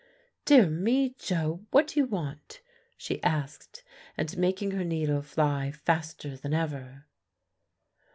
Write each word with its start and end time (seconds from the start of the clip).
"Dear 0.45 0.65
me, 0.67 1.13
Joe, 1.19 1.63
what 1.69 1.89
do 1.89 1.99
you 1.99 2.07
want?" 2.07 2.61
she 2.97 3.21
asked, 3.21 3.83
and 4.17 4.35
making 4.35 4.71
her 4.71 4.83
needle 4.83 5.21
fly 5.21 5.69
faster 5.69 6.35
than 6.35 6.55
ever. 6.55 7.05